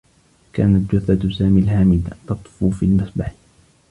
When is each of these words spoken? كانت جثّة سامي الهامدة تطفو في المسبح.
كانت 0.53 0.95
جثّة 0.95 1.29
سامي 1.29 1.61
الهامدة 1.61 2.17
تطفو 2.27 2.69
في 2.69 2.85
المسبح. 2.85 3.33